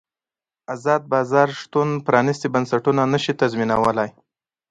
[0.73, 4.09] ازاد بازار شتون پرانیستي بنسټونه نه شي تضمینولی.